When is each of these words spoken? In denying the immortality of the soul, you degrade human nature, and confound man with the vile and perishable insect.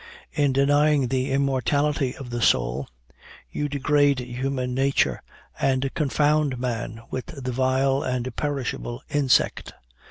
In 0.31 0.51
denying 0.51 1.09
the 1.09 1.29
immortality 1.31 2.17
of 2.17 2.31
the 2.31 2.41
soul, 2.41 2.87
you 3.51 3.69
degrade 3.69 4.17
human 4.17 4.73
nature, 4.73 5.21
and 5.59 5.93
confound 5.93 6.57
man 6.57 7.01
with 7.11 7.27
the 7.27 7.51
vile 7.51 8.01
and 8.01 8.35
perishable 8.35 9.03
insect. 9.09 9.73